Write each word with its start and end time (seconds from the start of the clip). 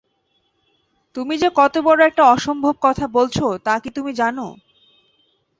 তুমি 1.15 1.33
যে 1.37 1.49
কত 1.55 1.73
বড় 1.77 1.99
একটা 2.05 2.23
অসম্ভব 2.25 2.75
কথা 2.81 3.05
বলছ, 3.07 3.37
তা 3.65 3.73
কি 3.79 3.89
তুমি 3.89 4.11
জান? 4.13 4.37